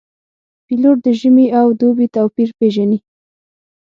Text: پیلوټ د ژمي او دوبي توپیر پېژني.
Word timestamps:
پیلوټ 0.65 0.97
د 1.05 1.07
ژمي 1.19 1.47
او 1.59 1.67
دوبي 1.79 2.07
توپیر 2.15 2.49
پېژني. 2.57 2.99